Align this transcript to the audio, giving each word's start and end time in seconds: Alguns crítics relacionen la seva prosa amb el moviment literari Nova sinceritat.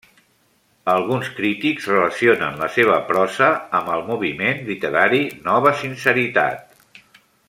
Alguns 0.93 1.27
crítics 1.39 1.89
relacionen 1.91 2.57
la 2.63 2.69
seva 2.79 2.97
prosa 3.11 3.51
amb 3.81 3.93
el 3.97 4.03
moviment 4.09 4.67
literari 4.71 5.21
Nova 5.51 5.75
sinceritat. 5.83 7.07